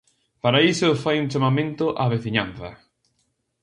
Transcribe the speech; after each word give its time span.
Para 0.43 0.59
iso 0.71 0.99
fai 1.03 1.15
un 1.19 1.29
chamamento 1.31 1.85
á 2.03 2.05
veciñanza. 2.15 2.69